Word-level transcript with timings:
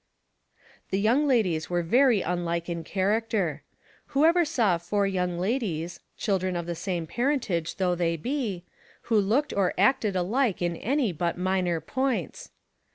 The 0.89 0.99
young 0.99 1.27
ladies 1.27 1.69
were 1.69 1.83
very 1.83 2.21
unlike 2.21 2.67
in 2.67 2.83
charac 2.83 3.29
acter. 3.29 3.59
Who 4.17 4.25
ever 4.25 4.43
saw 4.45 4.79
four 4.79 5.05
young 5.05 5.37
ladies, 5.37 5.99
chil 6.17 6.39
dren 6.39 6.55
of 6.55 6.65
the 6.65 6.73
same 6.73 7.05
parentage 7.05 7.75
though 7.75 7.93
they 7.93 8.17
be, 8.17 8.63
who 9.13 9.21
looked 9.21 9.53
or 9.53 9.75
acted 9.77 10.15
alike 10.15 10.59
iu 10.59 10.75
any 10.81 11.11
but 11.11 11.37
minor 11.37 11.79
points 11.79 12.49